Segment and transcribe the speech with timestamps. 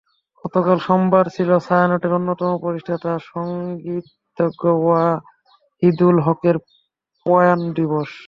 [0.39, 6.57] গতকাল সোমবার ছিল ছায়ানটের অন্যতম প্রতিষ্ঠাতা, সংগীতজ্ঞ ওয়াহিদুল হকের
[7.25, 8.11] প্রয়াণ দিবস।